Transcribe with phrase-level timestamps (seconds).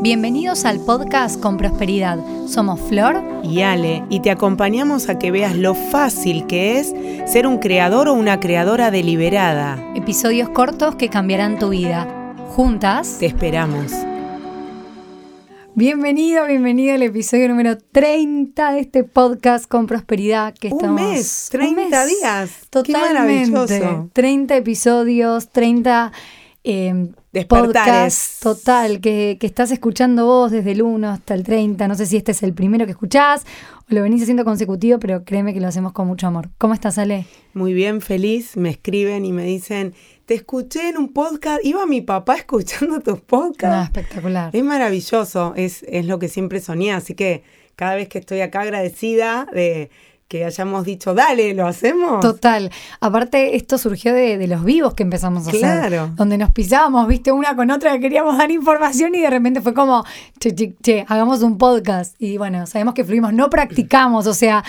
[0.00, 2.20] Bienvenidos al podcast Con Prosperidad.
[2.46, 6.94] Somos Flor y Ale y te acompañamos a que veas lo fácil que es
[7.26, 9.92] ser un creador o una creadora deliberada.
[9.96, 12.06] Episodios cortos que cambiarán tu vida.
[12.50, 13.92] Juntas te esperamos.
[15.74, 21.00] Bienvenido, bienvenido al episodio número 30 de este podcast con prosperidad que estamos.
[21.00, 22.50] Un mes, 30 días.
[22.70, 24.08] Totalmente.
[24.12, 26.12] 30 episodios, 30
[26.70, 31.88] eh, podcast total que, que, estás escuchando vos desde el 1 hasta el 30.
[31.88, 33.46] No sé si este es el primero que escuchás
[33.90, 36.50] o lo venís haciendo consecutivo, pero créeme que lo hacemos con mucho amor.
[36.58, 37.26] ¿Cómo estás, Ale?
[37.54, 38.56] Muy bien, feliz.
[38.56, 39.94] Me escriben y me dicen,
[40.26, 41.64] te escuché en un podcast.
[41.64, 43.76] Iba mi papá escuchando tus podcasts.
[43.76, 44.54] Ah, espectacular.
[44.54, 46.92] Es maravilloso, es, es lo que siempre soñé.
[46.92, 47.44] Así que
[47.76, 49.90] cada vez que estoy acá agradecida de
[50.28, 52.20] que hayamos dicho, dale, lo hacemos.
[52.20, 52.70] Total.
[53.00, 55.60] Aparte, esto surgió de, los vivos que empezamos a hacer.
[55.60, 56.10] Claro.
[56.14, 59.72] Donde nos pisábamos, viste, una con otra, que queríamos dar información y de repente fue
[59.72, 60.04] como,
[60.38, 62.14] che, che, che, hagamos un podcast.
[62.18, 64.62] Y bueno, sabemos que fluimos, no practicamos, o sea,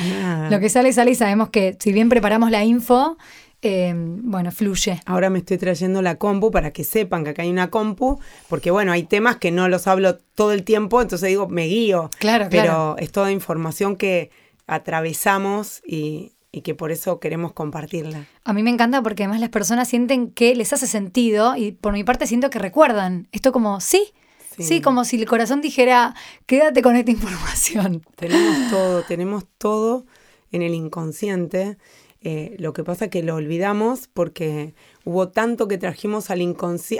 [0.50, 3.17] lo que sale, sale y sabemos que si bien preparamos la info,
[3.62, 5.02] eh, bueno, fluye.
[5.06, 8.72] Ahora me estoy trayendo la compu para que sepan que acá hay una compu, porque
[8.72, 12.09] bueno, hay temas que no los hablo todo el tiempo, entonces digo, me guío.
[12.17, 12.95] Claro, Pero claro.
[12.97, 14.31] es toda información que
[14.70, 18.25] atravesamos y, que por eso queremos compartirla.
[18.44, 21.94] A mí me encanta porque además las personas sienten que les hace sentido y por
[21.94, 23.28] mi parte siento que recuerdan.
[23.31, 24.12] Esto como, sí,
[24.58, 28.02] sí, como si el corazón dijera, quédate con esta información.
[28.16, 30.06] Tenemos todo, tenemos todo
[30.52, 31.78] en el inconsciente.
[32.22, 34.73] Eh, lo que pasa es que lo olvidamos porque
[35.06, 36.42] hubo tanto que trajimos al,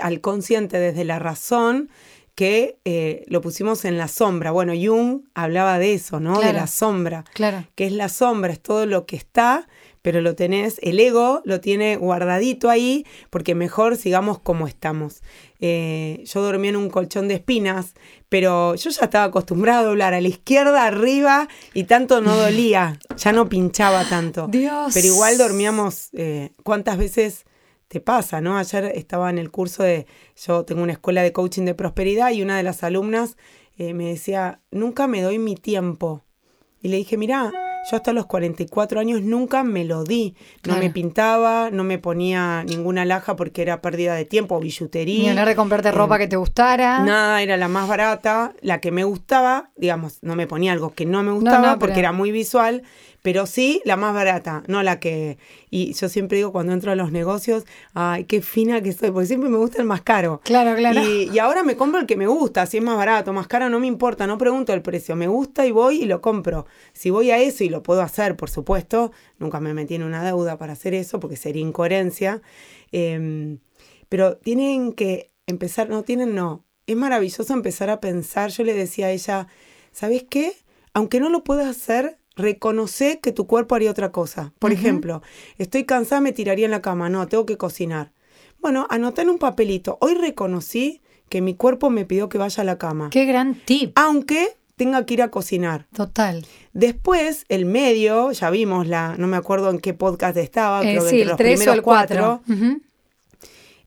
[0.00, 1.90] al consciente desde la razón
[2.34, 4.50] que eh, lo pusimos en la sombra.
[4.50, 6.40] Bueno, Jung hablaba de eso, ¿no?
[6.40, 7.24] de la sombra.
[7.34, 7.66] Claro.
[7.74, 9.68] Que es la sombra, es todo lo que está,
[10.02, 15.22] pero lo tenés, el ego lo tiene guardadito ahí, porque mejor sigamos como estamos.
[15.60, 17.94] Eh, yo dormía en un colchón de espinas,
[18.30, 22.98] pero yo ya estaba acostumbrado a doblar a la izquierda, arriba, y tanto no dolía,
[23.16, 24.46] ya no pinchaba tanto.
[24.50, 24.92] Dios.
[24.94, 27.44] Pero igual dormíamos, eh, ¿cuántas veces?
[27.90, 28.56] Te pasa, ¿no?
[28.56, 30.06] Ayer estaba en el curso de,
[30.46, 33.36] yo tengo una escuela de coaching de prosperidad y una de las alumnas
[33.78, 36.22] eh, me decía, nunca me doy mi tiempo.
[36.80, 37.50] Y le dije, mira,
[37.90, 40.36] yo hasta los 44 años nunca me lo di.
[40.68, 45.22] No me pintaba, no me ponía ninguna laja porque era pérdida de tiempo billutería.
[45.24, 47.00] Ni hablar de comprarte ropa que te gustara.
[47.00, 48.54] Nada, era la más barata.
[48.60, 52.12] La que me gustaba, digamos, no me ponía algo que no me gustaba porque era
[52.12, 52.84] muy visual
[53.22, 55.38] pero sí la más barata, no la que...
[55.70, 57.64] Y yo siempre digo cuando entro a los negocios,
[57.94, 60.40] ay, qué fina que soy, porque siempre me gusta el más caro.
[60.44, 61.00] Claro, claro.
[61.02, 63.78] Y, ahora me compro el que me gusta, si es más barato, más caro, no
[63.78, 66.66] me importa, no pregunto el precio, me gusta y voy y lo compro.
[66.92, 70.24] Si voy a eso y lo puedo hacer, por supuesto, nunca me metí en una
[70.24, 72.42] deuda para hacer eso, porque sería incoherencia.
[72.92, 73.58] Em,
[74.08, 76.64] pero tienen que empezar, no tienen, no.
[76.86, 78.50] Es maravilloso empezar a pensar.
[78.50, 79.46] Yo le decía a ella,
[79.92, 80.54] ¿sabes qué?
[80.94, 84.52] Aunque no lo puedas hacer, reconoce que tu cuerpo haría otra cosa.
[84.58, 85.22] Por ejemplo,
[85.58, 87.08] estoy cansada, me tiraría en la cama.
[87.08, 88.12] No, tengo que cocinar.
[88.60, 89.98] Bueno, anoté en un papelito.
[90.00, 93.10] Hoy reconocí que mi cuerpo me pidió que vaya a la cama.
[93.10, 93.92] Qué gran tip.
[93.96, 95.86] Aunque tenga que ir a cocinar.
[95.94, 96.46] Total.
[96.72, 101.08] Después, el medio, ya vimos la, no me acuerdo en qué podcast estaba, eh, creo
[101.08, 102.42] sí, el 3 o el 4.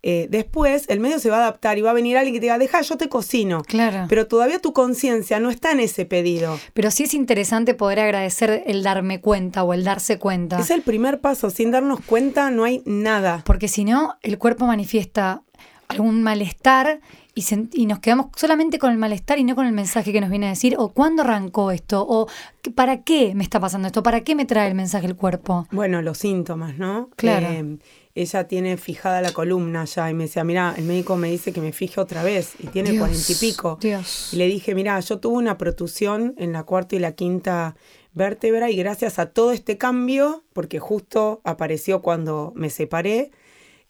[0.05, 2.45] Eh, después el medio se va a adaptar y va a venir alguien que te
[2.47, 3.63] diga, deja, yo te cocino.
[3.63, 4.05] Claro.
[4.09, 6.59] Pero todavía tu conciencia no está en ese pedido.
[6.73, 10.59] Pero sí es interesante poder agradecer el darme cuenta o el darse cuenta.
[10.59, 11.49] Es el primer paso.
[11.49, 13.43] Sin darnos cuenta no hay nada.
[13.45, 15.41] Porque si no, el cuerpo manifiesta
[15.87, 16.99] algún malestar
[17.35, 20.29] y, y, nos quedamos solamente con el malestar y no con el mensaje que nos
[20.29, 22.27] viene a decir, o cuándo arrancó esto, o
[22.75, 25.67] para qué me está pasando esto, para qué me trae el mensaje el cuerpo.
[25.71, 27.09] Bueno, los síntomas, ¿no?
[27.15, 27.47] Claro.
[27.47, 27.77] Eh,
[28.16, 31.62] ella tiene fijada la columna ya y me decía, mira, el médico me dice que
[31.62, 33.79] me fije otra vez y tiene cuarenta y pico.
[33.81, 34.29] Dios.
[34.31, 37.75] Y le dije, mira, yo tuve una protusión en la cuarta y la quinta
[38.13, 43.31] vértebra y gracias a todo este cambio, porque justo apareció cuando me separé,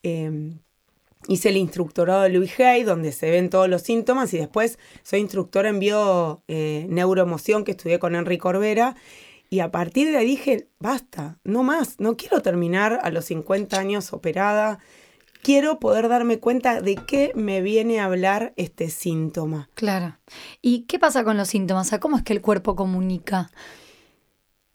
[0.04, 0.60] em,
[1.28, 5.20] hice el instructorado de Louis Hay, donde se ven todos los síntomas y después soy
[5.20, 8.96] instructora en bio eh, neuroemoción que estudié con Enrique Corbera
[9.54, 13.80] y a partir de ahí dije, basta, no más, no quiero terminar a los 50
[13.80, 14.80] años operada,
[15.44, 19.70] quiero poder darme cuenta de qué me viene a hablar este síntoma.
[19.76, 20.18] Claro.
[20.64, 21.92] ¿Y qué pasa con los síntomas?
[22.00, 23.52] ¿Cómo es que el cuerpo comunica?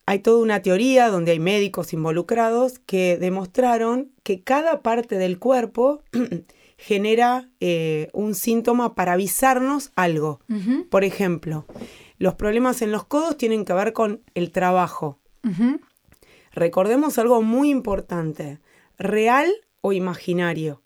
[0.06, 6.04] Hay toda una teoría donde hay médicos involucrados que demostraron que cada parte del cuerpo
[6.78, 10.38] genera eh, un síntoma para avisarnos algo.
[10.88, 11.66] Por ejemplo,
[12.18, 15.18] los problemas en los codos tienen que ver con el trabajo.
[16.52, 18.58] Recordemos algo muy importante,
[18.98, 20.82] real o imaginario.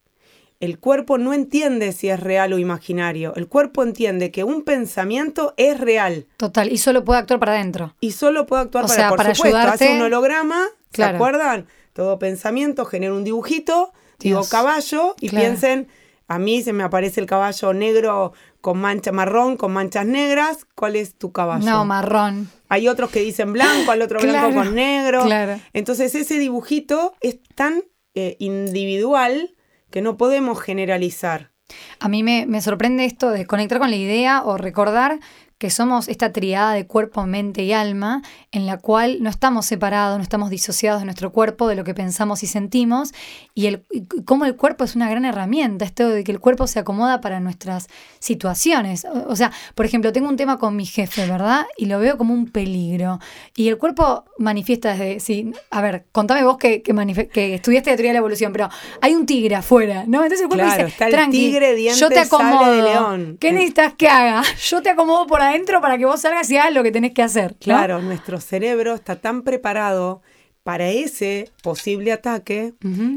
[0.63, 3.33] el cuerpo no entiende si es real o imaginario.
[3.35, 6.29] El cuerpo entiende que un pensamiento es real.
[6.37, 7.97] Total, y solo puede actuar para adentro.
[7.99, 9.87] Y solo puede actuar para, por para supuesto, ayudarte.
[9.87, 11.67] Hace un holograma, ¿se acuerdan?
[11.95, 15.89] Todo pensamiento genera un dibujito, digo caballo, y piensen,
[16.29, 18.33] a mí se me aparece el caballo negro
[18.63, 20.67] con mancha marrón, con manchas negras.
[20.75, 21.67] ¿Cuál es tu caballo?
[21.67, 22.49] No, marrón.
[22.71, 25.25] Hay otros que dicen blanco, hay otro blanco con negro.
[25.25, 25.61] Claro.
[25.75, 27.83] Entonces ese dibujito es tan
[28.15, 29.55] eh, individual
[29.91, 31.53] que no podemos generalizar.
[31.99, 35.19] A mí me, me sorprende esto de conectar con la idea o recordar
[35.63, 38.21] que somos esta triada de cuerpo, mente y alma,
[38.51, 41.95] en la cual no estamos separados, no estamos disociados de nuestro cuerpo, de lo que
[41.95, 43.13] pensamos y sentimos,
[43.55, 43.85] y, el,
[44.25, 47.39] cómo el cuerpo es una gran herramienta, esto de que el cuerpo se acomoda para
[47.39, 47.87] nuestras
[48.19, 49.05] situaciones.
[49.05, 51.65] O, sea, por ejemplo, tengo un tema con mi jefe, ¿verdad?
[51.77, 53.21] Y lo veo como un peligro.
[53.55, 58.11] Y el cuerpo manifiesta desde, sí, a ver, contame vos que, que, estudiaste la teoría
[58.11, 58.69] de la evolución, pero
[59.01, 60.25] hay un tigre afuera, ¿no?
[60.25, 62.73] Entonces el cuerpo dice, está el tigre, dientes, yo te acomodo.
[62.73, 63.37] De león.
[63.39, 64.43] ¿Qué necesitas que haga?
[64.69, 67.13] Yo te acomodo por ahí adentro para que vos salgas y hagas lo que tenés
[67.13, 67.55] que hacer.
[67.57, 70.23] Claro, nuestro cerebro está tan preparado
[70.63, 72.75] para ese posible ataque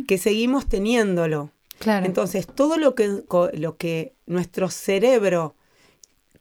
[0.08, 1.52] que seguimos teniéndolo.
[1.80, 2.06] Claro.
[2.06, 3.24] Entonces, todo lo que,
[3.54, 5.56] lo que nuestro cerebro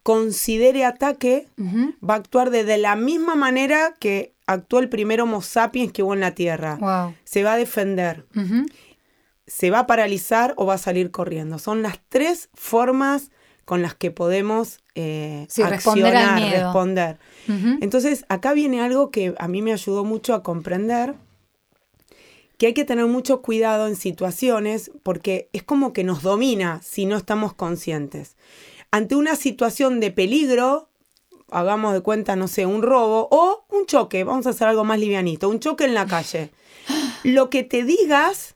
[0.04, 5.92] considere ataque va a actuar de, la misma manera que actuó el primer Homo sapiens
[5.92, 7.14] que hubo en la Tierra.
[7.24, 8.26] Se va a defender.
[9.46, 11.58] Se va a paralizar o va a salir corriendo.
[11.58, 13.30] Son las tres formas
[13.64, 17.18] con las que podemos eh, accionar, responder.
[17.80, 21.14] Entonces, acá viene algo que a mí me ayudó mucho a comprender,
[22.58, 27.06] que hay que tener mucho cuidado en situaciones porque es como que nos domina si
[27.06, 28.36] no estamos conscientes.
[28.90, 30.88] Ante una situación de peligro,
[31.50, 34.98] hagamos de cuenta, no sé, un robo o un choque, vamos a hacer algo más
[34.98, 36.52] livianito, un choque en la calle.
[37.24, 38.53] Lo que te digas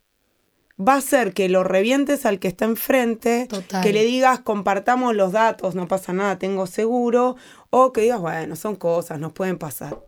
[0.78, 3.48] va a ser que lo revientes al que está enfrente,
[3.82, 7.36] que le digas compartamos los datos, no pasa nada, tengo seguro,
[7.70, 10.00] o que digas, bueno, son cosas, nos pueden pasar.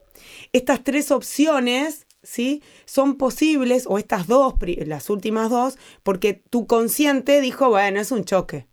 [0.53, 2.63] Estas tres opciones, ¿sí?
[2.85, 4.55] Son posibles, o estas dos,
[4.87, 8.67] las últimas dos, porque tu consciente dijo, bueno, es un choque.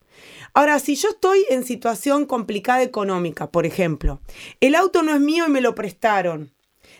[0.53, 4.21] Ahora, si yo estoy en situación complicada económica, por ejemplo,
[4.59, 6.53] el auto no es mío y me lo prestaron,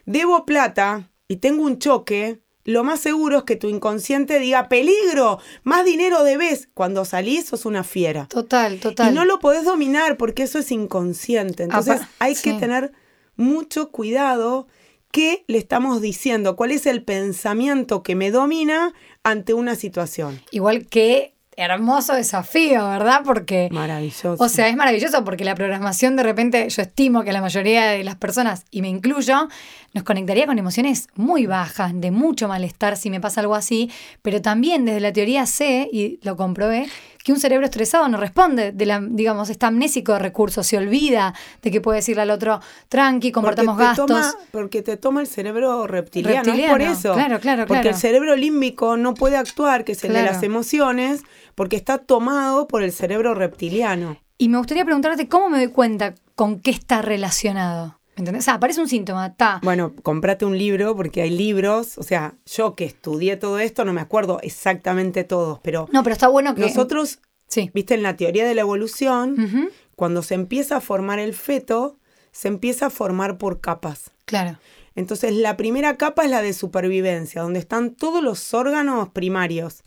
[0.06, 5.40] debo plata y tengo un choque, lo más seguro es que tu inconsciente diga, peligro,
[5.64, 6.68] más dinero debes.
[6.74, 8.26] Cuando salís sos una fiera.
[8.26, 9.10] Total, total.
[9.10, 11.64] Y no lo podés dominar porque eso es inconsciente.
[11.64, 12.92] Entonces hay que tener
[13.38, 14.68] mucho cuidado
[15.12, 18.94] qué le estamos diciendo, cuál es el pensamiento que me domina
[19.24, 20.42] ante una situación.
[20.52, 23.22] Igual que hermoso desafío, ¿verdad?
[23.26, 23.68] Porque...
[23.72, 24.36] Maravilloso.
[24.38, 28.04] O sea, es maravilloso porque la programación de repente, yo estimo que la mayoría de
[28.04, 29.50] las personas, y me incluyo,
[29.94, 34.42] nos conectaría con emociones muy bajas, de mucho malestar si me pasa algo así, pero
[34.42, 36.88] también desde la teoría sé, y lo comprobé,
[37.28, 41.34] que un cerebro estresado no responde, de la, digamos, está amnésico de recursos, se olvida
[41.62, 44.38] de que puede decirle al otro, tranqui, compartamos gastos.
[44.50, 47.16] porque te toma el cerebro reptiliano, por eso.
[47.16, 51.24] Claro, claro, Porque el cerebro límbico no puede actuar, que es el de las emociones,
[51.54, 54.16] porque está tomado por el cerebro reptiliano.
[54.38, 57.97] Y me gustaría preguntarte cómo me doy cuenta con qué está relacionado.
[58.18, 58.44] ¿Entendés?
[58.44, 59.60] O sea, aparece un síntoma, está.
[59.64, 63.94] Bueno, comprate un libro porque hay libros, o sea, yo que estudié todo esto no
[63.94, 65.88] me acuerdo exactamente todos, pero...
[65.92, 66.62] No, pero está bueno que...
[66.62, 67.70] Nosotros, sí.
[67.76, 72.00] viste, en la teoría de la evolución, cuando se empieza a formar el feto,
[72.32, 74.12] se empieza a formar por capas.
[74.26, 74.58] Claro.
[74.96, 79.84] Entonces, la primera capa es la de supervivencia, donde están todos los órganos primarios.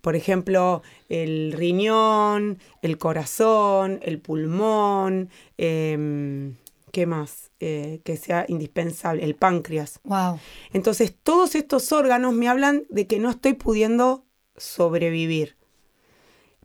[0.00, 6.52] Por ejemplo, el riñón, el corazón, el pulmón, eh,
[6.94, 7.50] ¿Qué más?
[7.58, 9.98] Eh, que sea indispensable, el páncreas.
[10.04, 10.38] Wow.
[10.72, 15.56] Entonces, todos estos órganos me hablan de que no estoy pudiendo sobrevivir.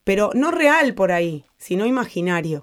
[0.03, 2.61] Pero no real por ahí, sino imaginario.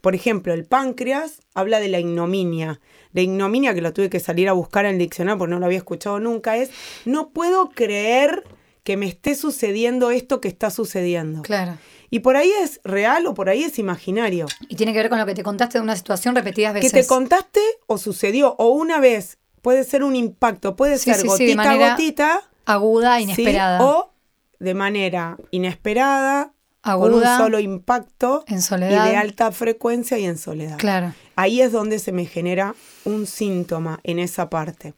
[0.00, 2.80] Por ejemplo, el páncreas habla de la ignominia.
[3.10, 5.66] La ignominia, que lo tuve que salir a buscar en el diccionario porque no lo
[5.66, 6.70] había escuchado nunca, es
[7.04, 8.44] no puedo creer
[8.84, 11.42] que me esté sucediendo esto que está sucediendo.
[11.42, 11.78] Claro.
[12.10, 14.46] Y por ahí es real o por ahí es imaginario.
[14.68, 16.92] Y tiene que ver con lo que te contaste de una situación repetidas veces.
[16.92, 19.38] Que te contaste o sucedió, o una vez.
[19.62, 22.42] Puede ser un impacto, puede ser gotita a gotita.
[22.66, 23.82] Aguda, inesperada.
[23.82, 24.12] o
[24.58, 28.44] de manera inesperada, aguda, con un solo impacto.
[28.46, 29.06] En soledad.
[29.06, 30.78] Y de alta frecuencia y en soledad.
[30.78, 31.14] Claro.
[31.36, 32.74] Ahí es donde se me genera
[33.04, 34.94] un síntoma en esa parte.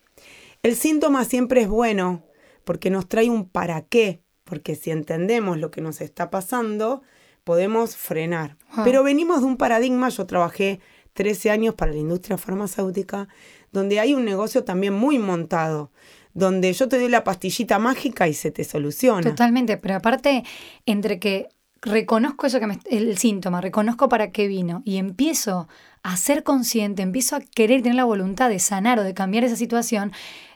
[0.65, 2.23] El síntoma siempre es bueno
[2.65, 7.03] porque nos trae un para qué porque si entendemos lo que nos está pasando,
[7.43, 8.57] podemos frenar.
[8.85, 10.81] Pero venimos de un paradigma, yo trabajé
[11.15, 13.29] 13 años para la industria farmacéutica,
[13.73, 15.91] donde hay un negocio también muy montado,
[16.35, 19.23] donde yo te doy la pastillita mágica y se te soluciona.
[19.23, 20.45] Totalmente, pero aparte,
[20.87, 21.49] entre que
[21.81, 25.69] reconozco eso que me, el síntoma, reconozco para qué vino y empiezo
[26.03, 29.57] a ser consciente, empiezo a querer tener la voluntad de sanar o de cambiar esa
[29.57, 30.13] situación,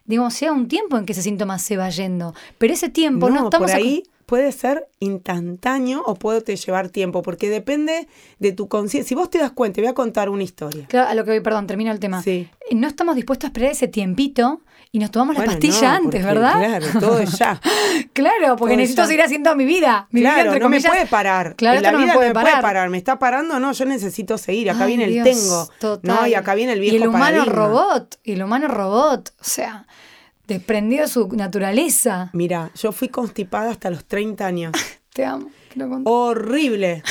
[0.08, 3.44] digo, sea un tiempo en que ese síntoma se va yendo, pero ese tiempo no,
[3.44, 8.08] estamos por ahí puede ser instantáneo o puede te llevar tiempo, porque depende
[8.38, 9.08] de tu conciencia.
[9.08, 10.84] Si vos te das cuenta, voy a contar una historia.
[10.86, 12.22] Claro, a lo que perdón, termino el tema.
[12.22, 12.46] Sí.
[12.70, 14.60] No estamos dispuestos a esperar ese tiempito
[14.92, 16.58] y nos tomamos la pastilla antes, ¿verdad?
[16.58, 17.58] Claro, todo ya.
[18.12, 20.08] claro, porque necesito seguir haciendo mi vida.
[20.10, 21.56] Mi claro, vida, no me puede parar.
[21.56, 22.90] Claro, la vida no me, puede, parar.
[22.90, 24.70] Me está parando, no, yo necesito seguir.
[24.70, 25.70] Acá viene el tengo.
[26.02, 29.44] No, y acá viene el viejo Y el humano robot, y el humano robot, o
[29.44, 29.86] sea,
[30.48, 32.30] desprendido de su naturaleza.
[32.32, 34.72] Mira, yo fui constipada hasta los 30 años.
[35.12, 35.50] Te amo.
[36.04, 37.02] Horrible.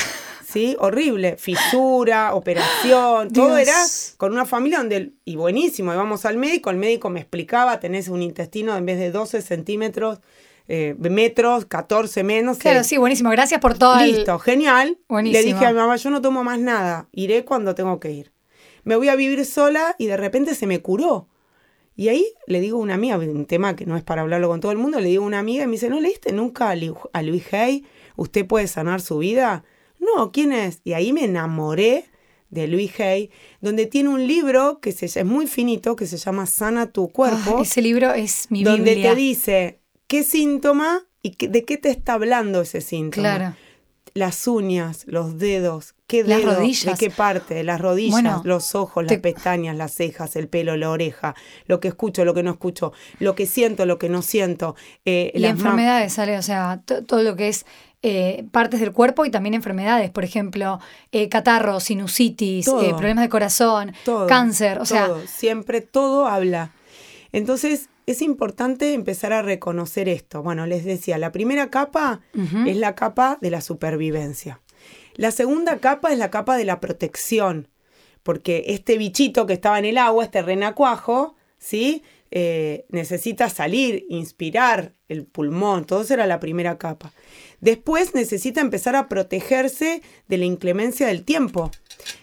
[0.44, 0.76] ¿sí?
[0.78, 3.76] Horrible, fisura, operación, todo era
[4.16, 8.22] con una familia donde, y buenísimo, íbamos al médico, el médico me explicaba, tenés un
[8.22, 10.20] intestino en vez de 12 centímetros,
[10.66, 12.58] eh, metros, 14 menos.
[12.58, 14.00] Claro, sí, buenísimo, gracias por todo.
[14.00, 14.98] Listo, genial.
[15.08, 18.32] Le dije a mi mamá, yo no tomo más nada, iré cuando tengo que ir.
[18.84, 21.28] Me voy a vivir sola y de repente se me curó.
[21.98, 24.60] Y ahí le digo a una amiga, un tema que no es para hablarlo con
[24.60, 26.76] todo el mundo, le digo a una amiga y me dice, ¿no leíste nunca a
[27.22, 27.84] Luis Hay?
[28.14, 29.64] ¿Usted puede sanar su vida?
[29.98, 30.80] No, ¿quién es?
[30.84, 32.04] Y ahí me enamoré
[32.50, 36.46] de Luis Hay, donde tiene un libro que se, es muy finito, que se llama
[36.46, 37.62] Sana tu cuerpo.
[37.62, 42.60] ese libro es mi Donde te dice qué síntoma y de qué te está hablando
[42.60, 43.36] ese síntoma.
[43.36, 43.56] Claro.
[44.14, 46.98] Las uñas, los dedos, qué dedo, las rodillas.
[46.98, 51.36] de qué parte, las rodillas, los ojos, las pestañas, las cejas, el pelo, la oreja,
[51.66, 54.74] lo que escucho, lo que no escucho, lo que siento, lo que no siento.
[55.04, 57.64] Eh, y las enfermedades, sale, o sea, todo lo que es
[58.02, 60.78] eh, partes del cuerpo y también enfermedades, por ejemplo,
[61.10, 63.92] eh, catarro, sinusitis, eh, problemas de corazón,
[64.28, 65.08] cáncer, o sea...
[65.26, 66.70] Siempre todo habla.
[67.32, 70.42] Entonces, es importante empezar a reconocer esto.
[70.42, 72.20] Bueno, les decía, la primera capa
[72.66, 74.60] es la capa de la supervivencia.
[75.18, 77.66] La segunda capa es la capa de la protección,
[78.22, 82.04] porque este bichito que estaba en el agua, este renacuajo, ¿sí?
[82.30, 87.12] necesita salir, inspirar el pulmón, todo eso era la primera capa.
[87.60, 91.72] Después necesita empezar a protegerse de la inclemencia del tiempo.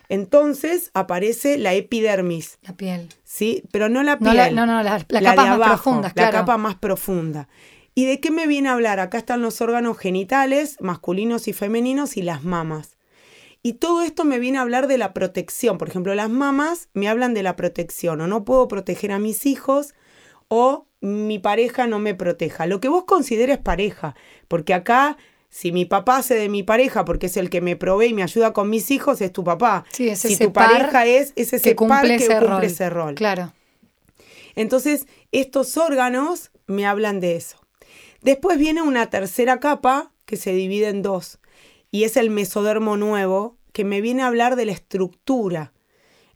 [0.08, 2.60] Entonces aparece la epidermis.
[2.62, 3.10] La piel.
[3.26, 4.56] Sí, pero no la piel.
[4.56, 7.50] No, no, la, capa más profunda, La capa más profunda.
[7.96, 9.00] ¿Y de qué me viene a hablar?
[9.00, 12.98] Acá están los órganos genitales, masculinos y femeninos, y las mamas.
[13.64, 15.78] Y todo esto me viene a hablar de la protección.
[15.78, 18.20] Por ejemplo, las mamas me hablan de la protección.
[18.20, 19.96] O no puedo proteger a mis hijos,
[20.50, 22.68] o mi pareja no me proteja.
[22.68, 24.16] Lo que vos consideres pareja,
[24.50, 25.18] porque acá
[25.50, 28.24] si mi papá hace de mi pareja porque es el que me provee y me
[28.24, 29.86] ayuda con mis hijos, es tu papá.
[29.92, 32.64] si tu pareja es, ese que cumple, ese, que cumple rol.
[32.66, 33.16] ese rol.
[33.16, 33.54] Claro.
[34.56, 37.65] Entonces, estos órganos me hablan de eso.
[38.26, 41.40] Después viene una tercera capa que se divide en dos
[41.92, 45.72] y es el mesodermo nuevo que me viene a hablar de la estructura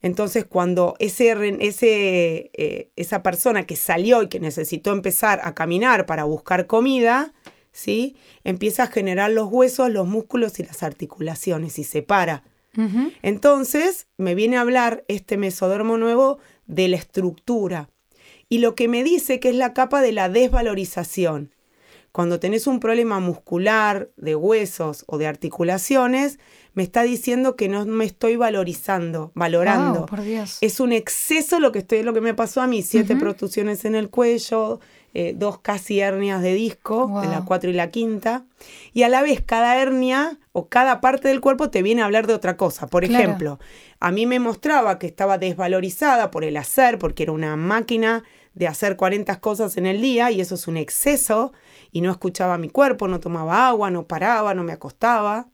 [0.02, 6.06] entonces, cuando ese, ese, eh, esa persona que salió y que necesitó empezar a caminar
[6.06, 7.34] para buscar comida,
[7.72, 8.16] ¿sí?
[8.44, 12.44] empieza a generar los huesos, los músculos y las articulaciones y se para.
[13.24, 17.90] Entonces, me viene a hablar este mesodermo nuevo de la estructura.
[18.48, 21.54] Y lo que me dice que es la capa de la desvalorización.
[22.12, 26.40] Cuando tenés un problema muscular, de huesos o de articulaciones,
[26.74, 30.06] me está diciendo que no me estoy valorizando, valorando.
[30.62, 33.96] Es un exceso lo que estoy, lo que me pasó a mí, siete protusiones en
[33.96, 34.80] el cuello,
[35.14, 38.46] eh, dos casi hernias de disco, de la cuatro y la quinta.
[38.94, 42.28] Y a la vez, cada hernia o cada parte del cuerpo te viene a hablar
[42.28, 42.88] de otra cosa.
[42.88, 43.60] Por ejemplo,
[44.00, 48.24] a mí me mostraba que estaba desvalorizada por el hacer, porque era una máquina
[48.60, 51.54] de hacer 40 cosas en el día y eso es un exceso
[51.92, 55.48] y no escuchaba mi cuerpo, no tomaba agua, no paraba, no me acostaba.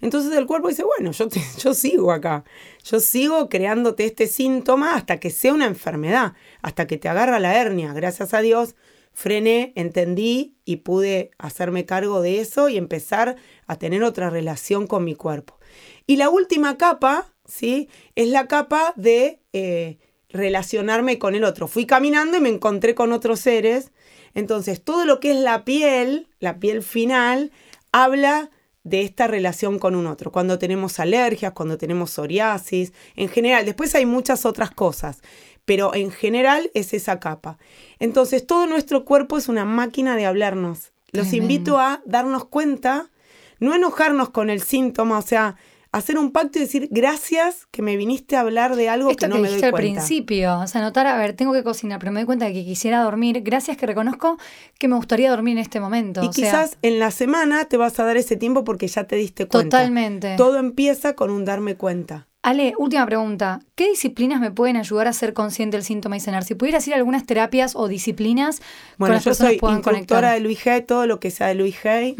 [0.00, 2.42] Entonces el cuerpo dice, bueno, yo, yo sigo acá,
[2.82, 7.54] yo sigo creándote este síntoma hasta que sea una enfermedad, hasta que te agarra la
[7.54, 7.92] hernia.
[7.92, 8.74] Gracias a Dios
[9.12, 13.36] frené, entendí y pude hacerme cargo de eso y empezar
[13.68, 15.58] a tener otra relación con mi cuerpo.
[16.06, 17.88] Y la última capa, ¿sí?
[18.16, 19.98] Es la capa de eh,
[20.32, 21.68] relacionarme con el otro.
[21.68, 23.90] Fui caminando y me encontré con otros seres
[24.34, 27.50] entonces, todo lo que es la piel, la piel final,
[27.92, 28.50] habla
[28.84, 30.32] de esta relación con un otro.
[30.32, 35.20] Cuando tenemos alergias, cuando tenemos psoriasis, en general, después hay muchas otras cosas,
[35.64, 37.58] pero en general es esa capa.
[37.98, 40.92] Entonces, todo nuestro cuerpo es una máquina de hablarnos.
[41.12, 43.10] Los invito a darnos cuenta,
[43.58, 45.56] no enojarnos con el síntoma, o sea,
[45.92, 49.38] hacer un pacto y decir gracias que me viniste a hablar de algo que no
[49.38, 49.76] me doy cuenta.
[49.76, 52.52] al principio, o sea, notar, a ver, tengo que cocinar, pero me doy cuenta de
[52.52, 54.38] que quisiera dormir, gracias que reconozco
[54.78, 56.22] que me gustaría dormir en este momento.
[56.22, 59.46] Y quizás en la semana te vas a dar ese tiempo porque ya te diste
[59.46, 59.78] cuenta.
[59.78, 60.36] Totalmente.
[60.36, 62.28] Todo empieza con un darme cuenta.
[62.42, 63.60] Ale, última pregunta.
[63.74, 66.42] ¿Qué disciplinas me pueden ayudar a ser consciente del síntoma y sanar?
[66.42, 68.62] Si pudieras ir a algunas terapias o disciplinas
[68.96, 71.48] bueno, con las yo personas soy puedan instructora de Luis Hay, todo lo que sea
[71.48, 72.16] de Luis Hay.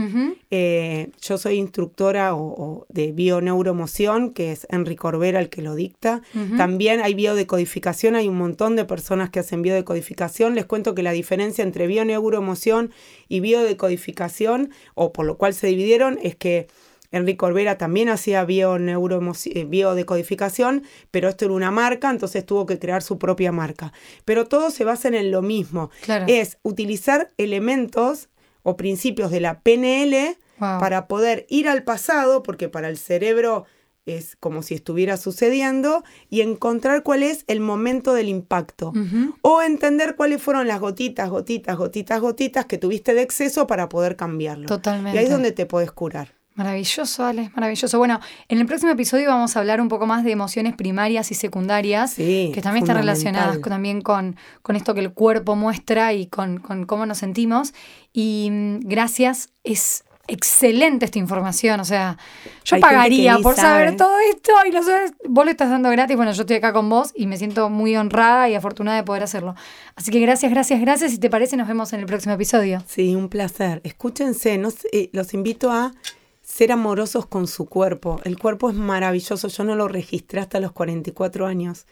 [0.50, 6.20] Eh, yo soy instructora o, de bioneuromoción, que es Enrique Corbera el que lo dicta.
[6.58, 10.54] También hay biodecodificación, hay un montón de personas que hacen biodecodificación.
[10.54, 12.90] Les cuento que la diferencia entre bioneuromoción
[13.26, 16.68] y biodecodificación, o por lo cual se dividieron, es que
[17.12, 23.02] Enrique Corbera también hacía eh, biodecodificación, pero esto era una marca, entonces tuvo que crear
[23.02, 23.92] su propia marca.
[24.24, 25.90] Pero todo se basa en lo mismo.
[26.26, 28.28] Es utilizar elementos
[28.62, 33.64] o principios de la PNL para poder ir al pasado, porque para el cerebro
[34.06, 38.92] es como si estuviera sucediendo, y encontrar cuál es el momento del impacto.
[39.42, 44.16] O entender cuáles fueron las gotitas, gotitas, gotitas, gotitas que tuviste de exceso para poder
[44.16, 44.66] cambiarlo.
[44.66, 45.16] Totalmente.
[45.16, 46.39] Y ahí es donde te puedes curar.
[46.60, 47.96] Maravilloso, Ale, maravilloso.
[47.96, 51.34] Bueno, en el próximo episodio vamos a hablar un poco más de emociones primarias y
[51.34, 56.58] secundarias, que también están relacionadas también con, con esto que el cuerpo muestra y con,
[56.58, 57.72] con cómo nos sentimos.
[58.12, 61.80] Y mm, gracias, es excelente esta información.
[61.80, 62.18] O sea,
[62.64, 66.14] yo pagaría por saber todo esto y lo sabes, vos lo estás dando gratis.
[66.14, 69.22] Bueno, yo estoy acá con vos y me siento muy honrada y afortunada de poder
[69.22, 69.54] hacerlo.
[69.96, 71.12] Así que gracias, gracias, gracias.
[71.12, 72.84] Si te parece, nos vemos en el próximo episodio.
[72.86, 73.80] Sí, un placer.
[73.82, 75.92] Escúchense, no eh, los invito a
[76.60, 78.20] ser amorosos con su cuerpo.
[78.22, 81.86] El cuerpo es maravilloso, yo no lo registré hasta los 44 años.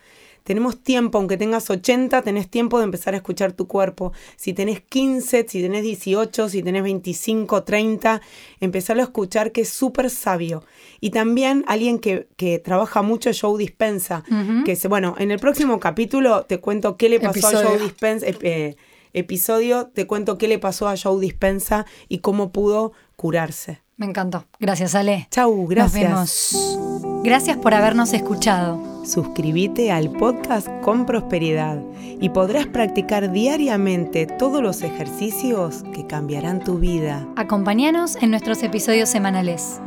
[0.45, 4.13] Tenemos tiempo, aunque tengas 80, tenés tiempo de empezar a escuchar tu cuerpo.
[4.37, 8.21] Si tenés 15, si tenés 18, si tenés 25, 30,
[8.61, 10.63] empezarlo a escuchar que es súper sabio.
[11.01, 14.23] Y también alguien que, que trabaja mucho Joe Dispensa,
[14.67, 18.27] que se, bueno, en el próximo capítulo te cuento qué le pasó a Joe Dispensa.
[18.43, 18.77] Eh,
[19.15, 23.88] episodio te cuento qué le pasó a Joe Dispensa y cómo pudo curarse.
[23.99, 24.45] Me encantó.
[24.61, 25.27] Gracias, Ale.
[25.31, 26.11] Chau, gracias.
[26.11, 27.23] Nos vemos.
[27.25, 29.05] Gracias por habernos escuchado.
[29.05, 31.83] Suscríbete al podcast con prosperidad
[32.21, 37.27] y podrás practicar diariamente todos los ejercicios que cambiarán tu vida.
[37.35, 39.81] Acompáñanos en nuestros episodios semanales.